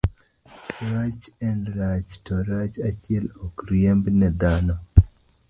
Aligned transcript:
Rach 0.91 1.23
en 1.47 1.59
rach, 1.75 2.09
to 2.25 2.33
rach 2.47 2.75
achiel 2.89 3.25
ok 3.45 3.55
riembne 3.67 4.27
dhano. 4.41 4.75